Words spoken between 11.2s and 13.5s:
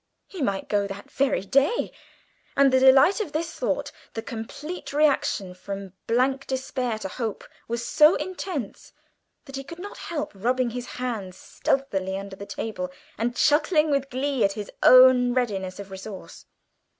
stealthily under the table, and